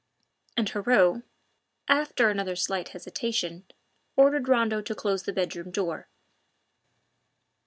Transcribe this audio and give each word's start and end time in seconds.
And 0.57 0.67
Heriot, 0.67 1.21
after 1.87 2.31
another 2.31 2.55
slight 2.55 2.87
hesitation, 2.89 3.65
ordered 4.15 4.47
Rondeau 4.49 4.81
to 4.81 4.95
close 4.95 5.21
the 5.21 5.31
bedroom 5.31 5.69
door. 5.69 6.07